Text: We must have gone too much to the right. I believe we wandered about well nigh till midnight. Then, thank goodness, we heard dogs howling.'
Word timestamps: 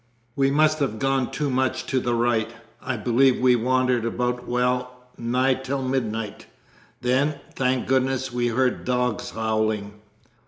We 0.35 0.49
must 0.49 0.79
have 0.79 0.97
gone 0.97 1.29
too 1.29 1.51
much 1.51 1.85
to 1.85 1.99
the 1.99 2.15
right. 2.15 2.51
I 2.81 2.97
believe 2.97 3.39
we 3.39 3.55
wandered 3.55 4.03
about 4.03 4.47
well 4.47 4.95
nigh 5.15 5.53
till 5.53 5.83
midnight. 5.83 6.47
Then, 7.01 7.39
thank 7.53 7.85
goodness, 7.85 8.33
we 8.33 8.47
heard 8.47 8.83
dogs 8.83 9.29
howling.' 9.29 9.93